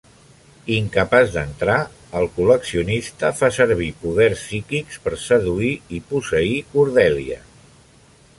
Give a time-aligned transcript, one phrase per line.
[0.75, 1.75] Incapaç d'entrar,
[2.21, 7.41] el col·leccionista fa servir poders psíquics per seduir i posseir Cordelia.